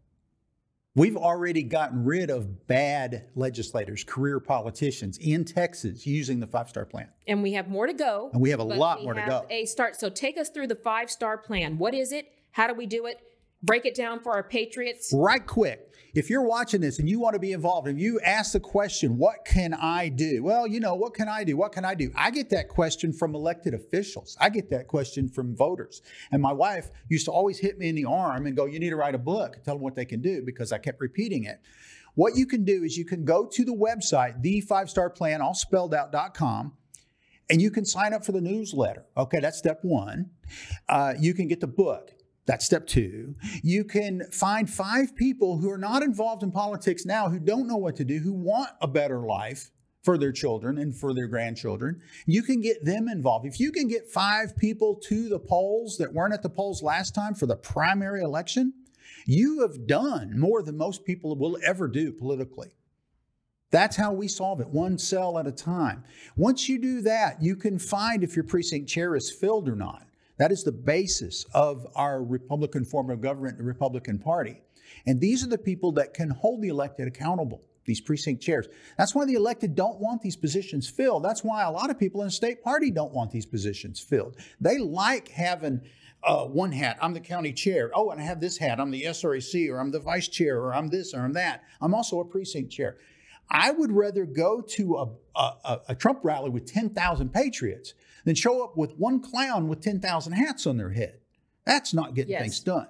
[0.96, 6.86] We've already gotten rid of bad legislators, career politicians in Texas using the five star
[6.86, 7.08] plan.
[7.28, 8.30] And we have more to go.
[8.32, 9.44] And we have a lot more to go.
[9.50, 10.00] A start.
[10.00, 11.76] So take us through the five star plan.
[11.76, 12.32] What is it?
[12.52, 13.20] How do we do it?
[13.66, 15.12] Break it down for our patriots.
[15.12, 18.52] Right quick, if you're watching this and you want to be involved and you ask
[18.52, 20.42] the question, what can I do?
[20.44, 21.56] Well, you know, what can I do?
[21.56, 22.12] What can I do?
[22.14, 24.36] I get that question from elected officials.
[24.40, 26.00] I get that question from voters.
[26.30, 28.90] And my wife used to always hit me in the arm and go, you need
[28.90, 31.60] to write a book, tell them what they can do because I kept repeating it.
[32.14, 35.42] What you can do is you can go to the website, the five star plan,
[35.42, 36.72] all spelled out.com,
[37.50, 39.04] and you can sign up for the newsletter.
[39.16, 40.30] Okay, that's step one.
[40.88, 42.12] Uh, you can get the book.
[42.46, 43.34] That's step two.
[43.62, 47.76] You can find five people who are not involved in politics now, who don't know
[47.76, 49.70] what to do, who want a better life
[50.04, 52.00] for their children and for their grandchildren.
[52.26, 53.44] You can get them involved.
[53.44, 57.12] If you can get five people to the polls that weren't at the polls last
[57.12, 58.72] time for the primary election,
[59.26, 62.68] you have done more than most people will ever do politically.
[63.72, 66.04] That's how we solve it, one cell at a time.
[66.36, 70.06] Once you do that, you can find if your precinct chair is filled or not.
[70.38, 74.60] That is the basis of our Republican form of government, the Republican Party.
[75.06, 78.68] And these are the people that can hold the elected accountable, these precinct chairs.
[78.98, 81.24] That's why the elected don't want these positions filled.
[81.24, 84.36] That's why a lot of people in the state party don't want these positions filled.
[84.60, 85.80] They like having
[86.22, 86.98] uh, one hat.
[87.00, 87.90] I'm the county chair.
[87.94, 88.80] Oh, and I have this hat.
[88.80, 91.62] I'm the SREC, or I'm the vice chair, or I'm this, or I'm that.
[91.80, 92.96] I'm also a precinct chair.
[93.48, 97.94] I would rather go to a, a, a Trump rally with 10,000 patriots
[98.26, 101.20] than show up with one clown with 10,000 hats on their head.
[101.64, 102.42] That's not getting Yes.
[102.42, 102.88] things done.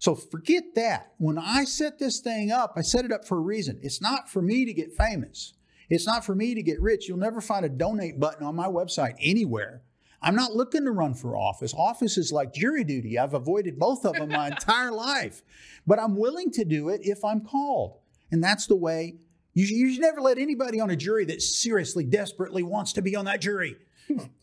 [0.00, 1.12] So forget that.
[1.18, 3.78] When I set this thing up, I set it up for a reason.
[3.82, 5.52] It's not for me to get famous.
[5.90, 7.08] It's not for me to get rich.
[7.08, 9.82] You'll never find a donate button on my website anywhere.
[10.22, 11.72] I'm not looking to run for office.
[11.74, 13.18] Office is like jury duty.
[13.18, 15.42] I've avoided both of them my entire life.
[15.86, 17.98] But I'm willing to do it if I'm called.
[18.30, 19.16] And that's the way
[19.54, 23.16] you, you should never let anybody on a jury that seriously, desperately wants to be
[23.16, 23.76] on that jury.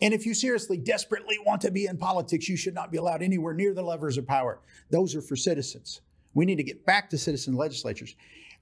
[0.02, 3.22] And if you seriously, desperately want to be in politics, you should not be allowed
[3.22, 4.60] anywhere near the levers of power.
[4.92, 6.02] Those are for citizens.
[6.34, 8.16] We need to get back to citizen legislatures.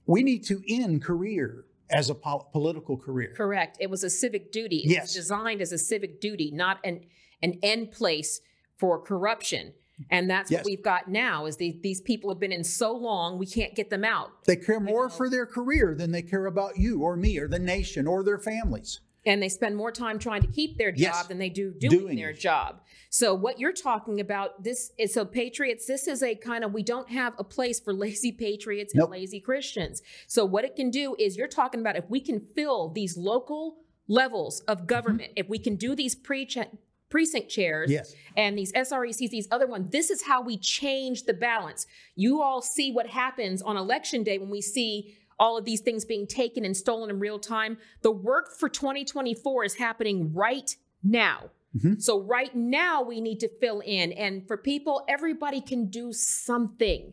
[0.06, 3.32] We need to end career as a pol- political career.
[3.36, 3.76] Correct.
[3.80, 4.78] It was a civic duty.
[4.78, 5.02] It Yes.
[5.02, 7.00] was designed as a civic duty, not an
[7.42, 8.40] an end place
[8.78, 9.74] for corruption.
[10.10, 10.60] And that's Yes.
[10.60, 13.74] what we've got now is the, these people have been in so long we can't
[13.74, 14.44] get them out.
[14.44, 17.58] They care more for their career than they care about you or me or the
[17.58, 19.00] nation or their families.
[19.26, 21.26] And they spend more time trying to keep their job Yes.
[21.26, 22.38] than they do doing, Doing their it.
[22.38, 22.80] job.
[23.10, 26.82] So what you're talking about this is so patriots this is a kind of we
[26.82, 30.02] don't have a place for lazy patriots and lazy Christians.
[30.26, 33.78] So what it can do is you're talking about if we can fill these local
[34.08, 34.70] levels Mm-hmm.
[34.72, 36.46] of government, if we can do these pre
[37.10, 38.12] precinct chairs Yes.
[38.36, 41.86] and these SRECs, these other ones, this is how we change the balance.
[42.16, 46.04] You all see what happens on election day when we see all of these things
[46.04, 47.78] being taken and stolen in real time.
[48.02, 51.50] The work for 2024 is happening right now.
[51.76, 52.00] Mhm.
[52.00, 54.12] So, right now, we need to fill in.
[54.12, 57.12] And for people, everybody can do something.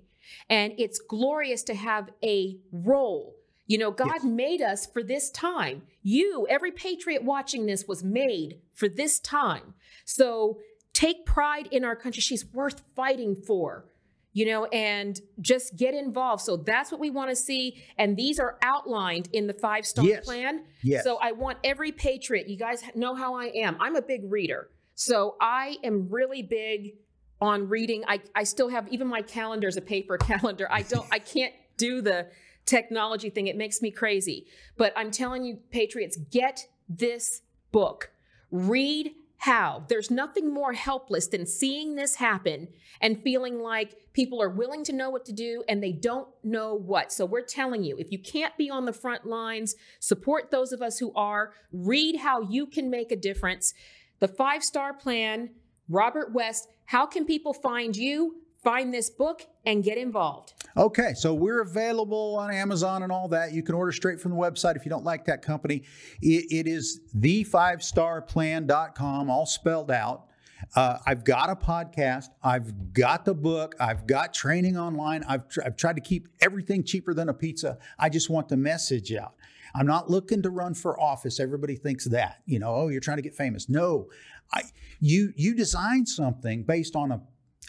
[0.50, 3.36] And it's glorious to have a role.
[3.68, 4.24] You know, God Yes.
[4.24, 5.84] made us for this time.
[6.04, 9.74] You, every patriot watching this, was made for this time.
[10.06, 10.60] So
[10.94, 12.22] take pride in our country.
[12.22, 13.86] She's worth fighting for,
[14.34, 16.42] you know, and just get involved.
[16.44, 17.84] So that's what we want to see.
[17.98, 20.26] And these are outlined in the five star Yes.
[20.26, 20.64] plan.
[20.84, 21.04] Yes.
[21.04, 23.76] So I want every patriot, you guys know how I am.
[23.80, 24.70] I'm a big reader.
[24.96, 26.96] So I am really big
[27.42, 28.04] on reading.
[28.08, 30.68] I, I still have even my calendar is a paper calendar.
[30.72, 32.28] I don't I can't do the
[32.66, 33.48] technology thing.
[33.48, 34.46] It makes me crazy.
[34.78, 37.42] But I'm telling you, patriots, get this
[37.72, 38.12] book.
[38.52, 39.84] Read how.
[39.90, 42.68] There's nothing more helpless than seeing this happen
[43.02, 46.76] and feeling like people are willing to know what to do and they don't know
[46.76, 47.12] what.
[47.12, 50.84] So we're telling you, if you can't be on the front lines, support those of
[50.84, 51.54] us who are.
[51.72, 53.74] Read how you can make a difference.
[54.20, 55.50] The five star plan,
[55.90, 56.68] Robert West.
[56.86, 60.54] How can people find you, find this book, and get involved?
[60.78, 63.54] Okay, so we're available on Amazon and all that.
[63.54, 65.84] You can order straight from the website if you don't like that company.
[66.22, 70.28] It, it is the5starplan.com, all spelled out.
[70.76, 72.26] Uh, I've got a podcast.
[72.44, 73.74] I've got the book.
[73.80, 75.24] I've got training online.
[75.28, 77.80] I've, tr- I've tried to keep everything cheaper than a pizza.
[77.98, 79.34] I just want the message out.
[79.74, 81.40] I'm not looking to run for office.
[81.40, 83.70] Everybody thinks that, you know, oh, you're trying to get famous.
[83.70, 84.10] No,
[84.54, 84.64] I,
[85.00, 87.22] you you design something based on a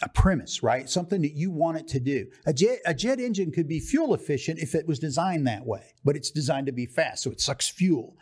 [0.02, 0.90] a premise, right?
[0.90, 2.26] Something that you want it to do.
[2.44, 5.94] A jet, a jet engine could be fuel efficient if it was designed that way,
[6.04, 8.16] but it's designed to be fast, so it sucks fuel.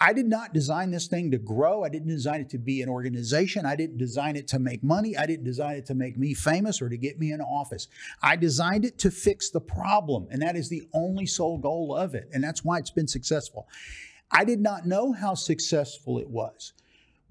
[0.00, 1.84] I did not design this thing to grow.
[1.84, 3.64] I didn't design it to be an organization.
[3.64, 5.16] I didn't design it to make money.
[5.16, 7.86] I didn't design it to make me famous or to get me in office.
[8.20, 12.14] I designed it to fix the problem, and that is the only sole goal of
[12.14, 12.28] it.
[12.32, 13.68] And that's why it's been successful.
[14.30, 16.72] I did not know how successful it was.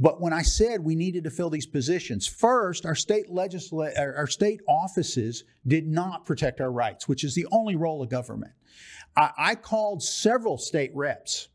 [0.02, 4.26] But when I said we needed to fill these positions, first, our state legisla- our
[4.26, 8.54] state offices did not protect our rights, which is the only role of government.
[9.16, 11.50] I, I called several state reps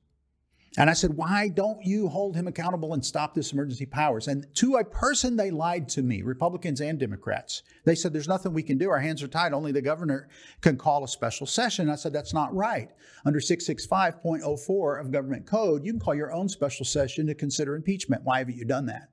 [0.79, 4.29] and I said, Why don't you hold him accountable and stop this emergency powers?
[4.29, 7.63] And to a person, they lied to me, Republicans and Democrats.
[7.85, 8.91] They said, There's nothing we can do.
[8.91, 9.55] Our hands are tied.
[9.55, 10.29] Only the governor
[10.61, 11.89] can call a special session.
[11.89, 12.91] I said, That's not right.
[13.25, 18.25] Under 665.04 of government code, you can call your own special session to consider impeachment.
[18.25, 19.09] Why haven't you done that?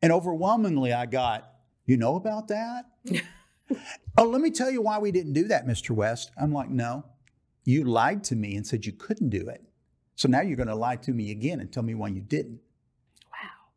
[0.00, 1.50] And overwhelmingly, I got,
[1.84, 2.84] You know about that?
[4.16, 5.90] oh, let me tell you why we didn't do that, Mr.
[5.90, 6.30] West.
[6.40, 7.04] I'm like, No.
[7.64, 9.67] You lied to me and said you couldn't do it.
[10.18, 12.58] So now you're going to lie to me again and tell me why you didn't.
[13.30, 13.68] Wow.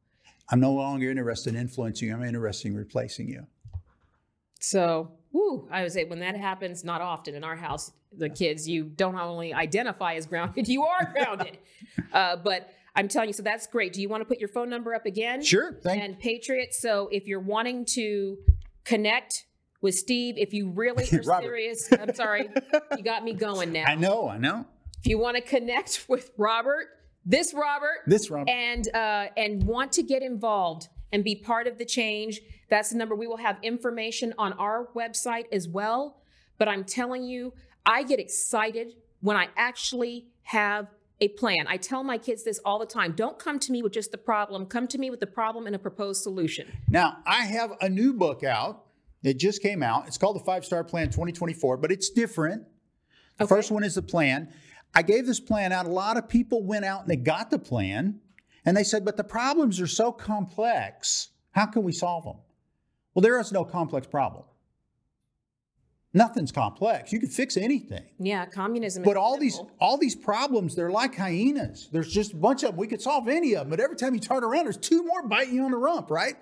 [0.50, 2.16] I'm no longer interested in influencing you.
[2.16, 3.46] I'm interested in replacing you.
[4.60, 8.68] So, woo, I would say when that happens, not often in our house, the kids,
[8.68, 11.60] you don't only identify as grounded, you are grounded.
[12.14, 13.94] uh, but I'm telling you, so that's great.
[13.94, 15.44] Do you want to put your phone number up again?
[15.44, 15.74] Sure.
[15.84, 16.74] Thank and Patriot.
[16.74, 18.40] So if you're wanting to
[18.84, 19.46] connect
[19.80, 22.50] with Steve, if you really are serious, I'm sorry,
[22.98, 23.86] you got me going now.
[23.86, 24.66] I know, I know.
[25.04, 26.86] If you want to connect with Robert,
[27.26, 28.50] this Robert, This Robert.
[28.50, 32.98] and uh, and want to get involved and be part of the change, that's the
[32.98, 33.16] number.
[33.16, 36.22] We will have information on our website as well.
[36.58, 37.54] But I'm telling you,
[37.86, 40.88] I get excited when I actually have
[41.20, 41.66] a plan.
[41.68, 43.14] I tell my kids this all the time.
[43.16, 44.66] Don't come to me with just the problem.
[44.68, 46.68] Come to me with the problem and a proposed solution.
[46.90, 48.86] Now, I have a new book out.
[49.24, 50.08] It just came out.
[50.08, 52.64] It's called the Five Star Plan 2024, but it's different.
[53.38, 53.56] The Okay.
[53.56, 54.52] first one is the plan.
[54.94, 55.86] I gave this plan out.
[55.86, 58.20] A lot of people went out and they got the plan
[58.66, 61.30] and they said, but the problems are so complex.
[61.52, 62.38] How can we solve them?
[63.14, 64.46] Well, there is no complex problem.
[66.14, 67.14] Nothing's complex.
[67.14, 68.04] You can fix anything.
[68.20, 69.04] Yeah, communism.
[69.04, 71.88] But is all these all these problems, they're like hyenas.
[71.92, 72.78] There's just a bunch of them.
[72.78, 75.26] We could solve any of them, but every time you turn around, there's two more
[75.26, 76.36] biting you on the rump, right?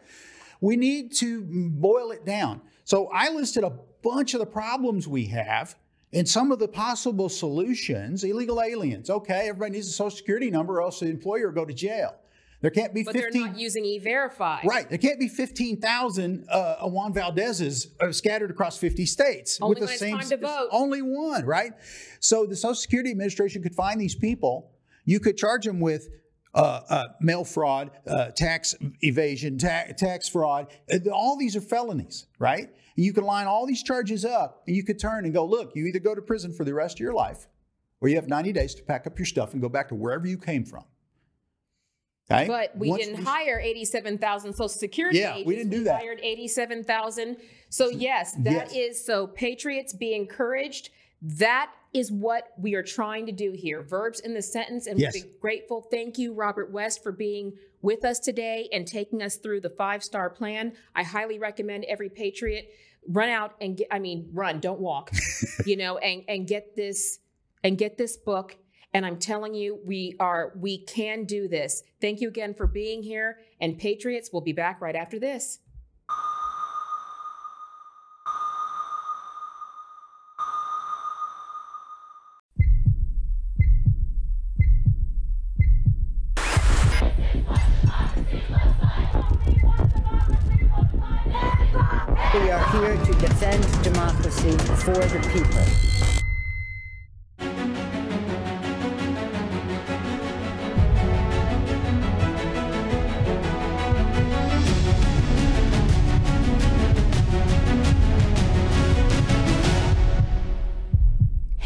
[0.59, 2.61] We need to boil it down.
[2.83, 5.75] So I listed a bunch of the problems we have
[6.13, 8.23] and some of the possible solutions.
[8.23, 9.09] Illegal aliens.
[9.09, 12.15] Okay, everybody needs a social security number, or else the employer will go to jail.
[12.61, 14.61] There can't be but 15 they're not using e-verify.
[14.65, 14.89] Right.
[14.89, 19.95] There can't be 15,000 uh, Juan Valdez's uh, scattered across 50 states Only with the
[19.95, 20.67] same time to vote.
[20.71, 21.71] only one, right?
[22.19, 24.71] So the Social Security Administration could find these people.
[25.05, 26.09] You could charge them with
[26.53, 30.67] uh, uh, mail fraud, uh, tax evasion, ta- tax fraud.
[30.91, 32.69] Uh, All these are felonies, right?
[32.99, 35.71] And you can line all these charges up and you could turn and go, look,
[35.73, 37.47] you either go to prison for the rest of your life
[38.01, 40.27] or you have 90 days to pack up your stuff and go back to wherever
[40.27, 40.83] you came from.
[42.29, 42.45] Okay?
[42.45, 46.01] But we Once didn't these- hire 87,000 Social Security Yeah, we didn't do that.
[46.01, 47.37] hired 87,000.
[47.69, 49.05] So yes, that is Yes.
[49.05, 50.89] so patriots be encouraged.
[51.21, 53.81] That is what we are trying to do here.
[53.81, 55.15] Verbs in the sentence and Yes.
[55.15, 55.83] we're grateful.
[55.83, 60.29] Thank you Robert West for being with us today and taking us through the 5-star
[60.31, 60.73] plan.
[60.93, 62.69] I highly recommend every patriot
[63.07, 65.11] run out and get I mean run, don't walk.
[65.65, 67.19] you know, and and get this
[67.63, 68.57] and get this book
[68.93, 71.83] and I'm telling you, we are, we can do this.
[72.01, 73.39] Thank you again for being here.
[73.61, 75.59] And Patriots, we'll be back right after this.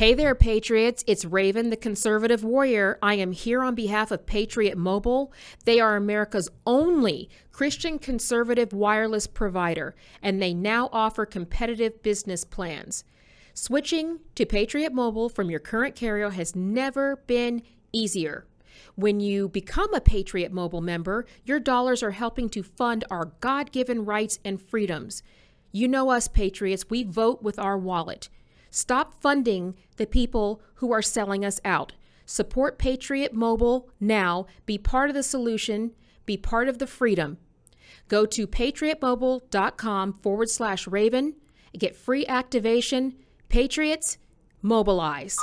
[0.04, 1.02] Hey there, Patriots.
[1.08, 3.00] It's Raven, the conservative warrior.
[3.02, 5.32] I am here on behalf of Patriot Mobile.
[5.64, 13.06] They are America's only Christian conservative wireless provider, and they now offer competitive business plans.
[13.54, 17.62] Switching to Patriot Mobile from your current carrier has never been
[17.94, 18.46] easier.
[18.96, 23.72] When you become a Patriot Mobile member, your dollars are helping to fund our God
[23.72, 25.24] given rights and freedoms.
[25.72, 28.28] You know us, Patriots, we vote with our wallet.
[28.76, 31.94] Stop funding the people who are selling us out.
[32.26, 34.48] Support Patriot Mobile now.
[34.66, 35.92] Be part of the solution.
[36.26, 37.38] Be part of the freedom.
[38.08, 41.36] Go to patriotmobile.com forward slash raven
[41.72, 43.14] and get free activation.
[43.48, 44.18] Patriots,
[44.64, 45.38] mobilize.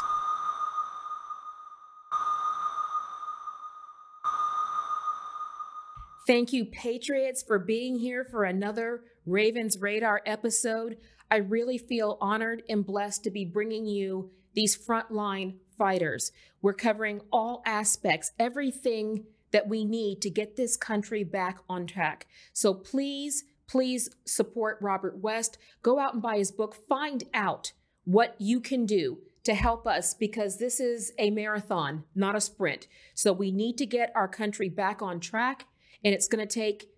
[6.27, 10.97] Thank you, Patriots, for being here for another Ravens Radar episode.
[11.31, 16.33] I really feel honored and blessed to be bringing you these frontline fighters.
[16.61, 22.27] We're covering all aspects, everything that we need to get this country back on track.
[22.53, 25.59] So please, please support Robert West.
[25.83, 26.77] Go out and buy his book.
[26.89, 27.73] Find out
[28.05, 32.87] what you can do to help us because this is a marathon, not a sprint.
[33.15, 35.67] So we need to get our country back on track.
[36.05, 36.91] And it's going to take,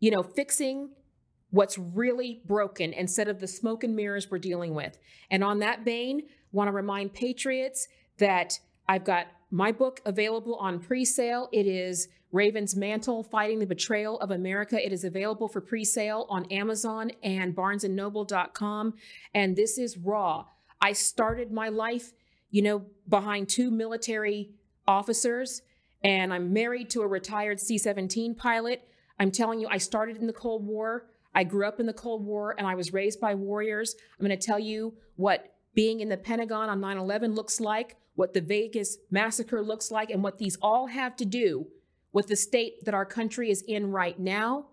[0.00, 0.90] you know, fixing
[1.54, 4.98] what's really broken instead of the smoke and mirrors we're dealing with.
[5.30, 7.86] And on that vein, want to remind patriots
[8.18, 11.48] that I've got my book available on pre-sale.
[11.52, 14.84] It is Raven's Mantle Fighting the Betrayal of America.
[14.84, 18.94] It is available for pre-sale on Amazon and barnesandnoble.com
[19.32, 20.46] and this is raw.
[20.80, 22.12] I started my life,
[22.50, 24.50] you know, behind two military
[24.88, 25.62] officers
[26.02, 28.88] and I'm married to a retired C-17 pilot.
[29.20, 31.06] I'm telling you I started in the Cold War.
[31.34, 33.96] I grew up in the Cold War and I was raised by warriors.
[34.18, 37.96] I'm going to tell you what being in the Pentagon on 9 11 looks like,
[38.14, 41.66] what the Vegas massacre looks like, and what these all have to do
[42.12, 44.66] with the state that our country is in right now.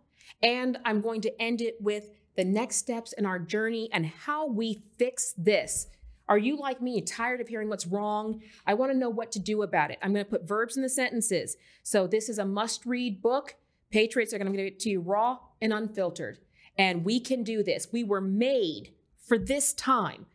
[0.44, 4.48] And I'm going to end it with the next steps in our journey and how
[4.48, 5.88] we fix this.
[6.30, 8.42] Are you like me, tired of hearing what's wrong?
[8.66, 9.98] I want to know what to do about it.
[10.02, 11.58] I'm going to put verbs in the sentences.
[11.84, 13.56] So this is a must read book.
[13.92, 16.38] Patriots are going to give it to you raw and unfiltered.
[16.82, 17.90] And we can do this.
[17.92, 18.92] We were made
[19.28, 20.26] for this time.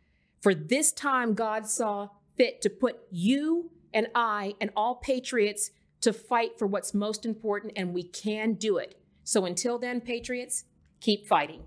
[0.40, 5.72] For this time, God saw fit to put you and I and all patriots
[6.02, 8.96] to fight for what's most important, and we can do it.
[9.24, 10.62] So until then, patriots,
[11.00, 11.64] keep fighting.